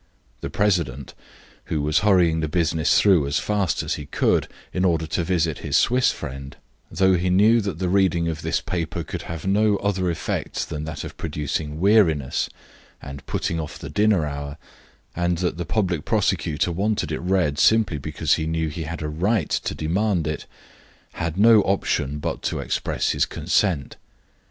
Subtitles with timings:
[0.39, 1.13] The president,
[1.65, 5.59] who was hurrying the business through as fast as he could in order to visit
[5.59, 6.57] his Swiss friend,
[6.89, 10.85] though he knew that the reading of this paper could have no other effect than
[10.85, 12.49] that of producing weariness
[12.99, 14.57] and putting off the dinner hour,
[15.15, 19.07] and that the public prosecutor wanted it read simply because he knew he had a
[19.07, 20.47] right to demand it,
[21.13, 23.97] had no option but to express his consent.